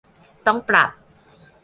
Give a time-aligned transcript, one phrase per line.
[0.45, 0.89] ต้องปรับ